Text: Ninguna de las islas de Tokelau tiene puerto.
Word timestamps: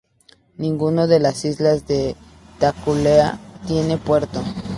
Ninguna 0.57 1.05
de 1.05 1.19
las 1.19 1.45
islas 1.45 1.85
de 1.85 2.15
Tokelau 2.59 3.37
tiene 3.67 3.99
puerto. 3.99 4.43